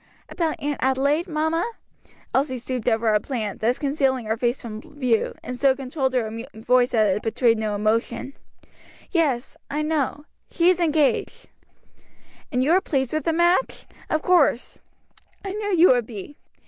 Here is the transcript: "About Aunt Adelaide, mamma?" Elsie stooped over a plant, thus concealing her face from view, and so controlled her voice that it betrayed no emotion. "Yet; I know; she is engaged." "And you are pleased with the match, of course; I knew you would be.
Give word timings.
"About 0.29 0.59
Aunt 0.59 0.79
Adelaide, 0.81 1.27
mamma?" 1.27 1.73
Elsie 2.33 2.57
stooped 2.57 2.89
over 2.89 3.09
a 3.09 3.19
plant, 3.19 3.61
thus 3.61 3.77
concealing 3.77 4.25
her 4.25 4.35
face 4.35 4.59
from 4.59 4.81
view, 4.81 5.35
and 5.43 5.55
so 5.55 5.75
controlled 5.75 6.15
her 6.15 6.43
voice 6.55 6.89
that 6.89 7.15
it 7.17 7.21
betrayed 7.21 7.59
no 7.59 7.75
emotion. 7.75 8.33
"Yet; 9.11 9.55
I 9.69 9.83
know; 9.83 10.25
she 10.49 10.69
is 10.69 10.79
engaged." 10.79 11.49
"And 12.51 12.63
you 12.63 12.71
are 12.71 12.81
pleased 12.81 13.13
with 13.13 13.25
the 13.25 13.31
match, 13.33 13.85
of 14.09 14.23
course; 14.23 14.79
I 15.45 15.51
knew 15.53 15.77
you 15.77 15.89
would 15.89 16.07
be. 16.07 16.35